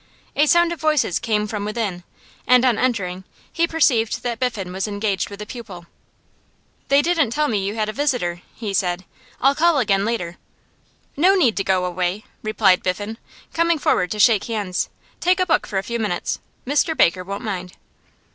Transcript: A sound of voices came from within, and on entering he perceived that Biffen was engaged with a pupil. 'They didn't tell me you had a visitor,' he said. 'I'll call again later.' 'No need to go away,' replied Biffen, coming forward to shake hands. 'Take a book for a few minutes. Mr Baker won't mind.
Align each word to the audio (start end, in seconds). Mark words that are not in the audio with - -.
A 0.35 0.47
sound 0.47 0.73
of 0.73 0.81
voices 0.81 1.19
came 1.19 1.45
from 1.45 1.63
within, 1.63 2.03
and 2.47 2.65
on 2.65 2.79
entering 2.79 3.23
he 3.53 3.67
perceived 3.67 4.23
that 4.23 4.39
Biffen 4.39 4.73
was 4.73 4.87
engaged 4.87 5.29
with 5.29 5.43
a 5.43 5.45
pupil. 5.45 5.85
'They 6.87 7.03
didn't 7.03 7.29
tell 7.29 7.47
me 7.47 7.59
you 7.63 7.75
had 7.75 7.87
a 7.87 7.93
visitor,' 7.93 8.41
he 8.55 8.73
said. 8.73 9.05
'I'll 9.41 9.53
call 9.53 9.77
again 9.77 10.03
later.' 10.03 10.37
'No 11.15 11.35
need 11.35 11.55
to 11.57 11.63
go 11.63 11.85
away,' 11.85 12.23
replied 12.41 12.81
Biffen, 12.81 13.19
coming 13.53 13.77
forward 13.77 14.09
to 14.09 14.17
shake 14.17 14.45
hands. 14.45 14.89
'Take 15.19 15.39
a 15.39 15.45
book 15.45 15.67
for 15.67 15.77
a 15.77 15.83
few 15.83 15.99
minutes. 15.99 16.39
Mr 16.65 16.97
Baker 16.97 17.23
won't 17.23 17.43
mind. 17.43 17.73